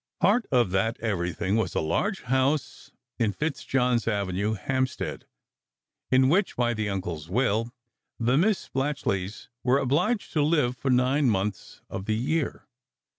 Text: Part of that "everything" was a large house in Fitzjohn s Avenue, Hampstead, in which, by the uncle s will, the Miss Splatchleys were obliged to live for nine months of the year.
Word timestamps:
Part 0.19 0.47
of 0.51 0.71
that 0.71 0.99
"everything" 0.99 1.57
was 1.57 1.75
a 1.75 1.79
large 1.79 2.23
house 2.23 2.89
in 3.19 3.33
Fitzjohn 3.33 3.97
s 3.97 4.07
Avenue, 4.07 4.53
Hampstead, 4.53 5.27
in 6.09 6.27
which, 6.27 6.55
by 6.55 6.73
the 6.73 6.89
uncle 6.89 7.17
s 7.17 7.29
will, 7.29 7.71
the 8.17 8.35
Miss 8.35 8.67
Splatchleys 8.67 9.49
were 9.63 9.77
obliged 9.77 10.33
to 10.33 10.41
live 10.41 10.75
for 10.75 10.89
nine 10.89 11.29
months 11.29 11.81
of 11.87 12.05
the 12.05 12.15
year. 12.15 12.65